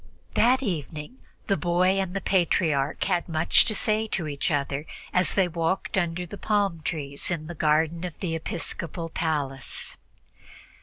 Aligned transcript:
That 0.33 0.63
evening 0.63 1.19
the 1.45 1.55
boy 1.55 1.99
and 2.01 2.15
the 2.15 2.21
Patriarch 2.21 3.03
had 3.03 3.29
much 3.29 3.65
to 3.65 3.75
say 3.75 4.07
to 4.07 4.27
each 4.27 4.49
other 4.49 4.87
as 5.13 5.35
they 5.35 5.47
walked 5.47 5.95
under 5.95 6.25
the 6.25 6.39
palm 6.39 6.81
trees 6.81 7.29
in 7.29 7.45
the 7.45 7.53
garden 7.53 8.03
of 8.03 8.19
the 8.19 8.33
episcopal 8.35 9.09
palace. 9.09 9.97